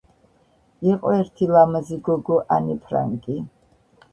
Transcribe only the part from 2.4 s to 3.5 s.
ანე ფრანკი.